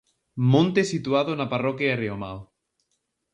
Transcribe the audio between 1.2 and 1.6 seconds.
na